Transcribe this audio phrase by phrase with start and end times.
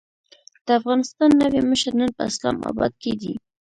[0.65, 3.33] د افغانستان نوی مشر نن په اسلام اباد کې دی.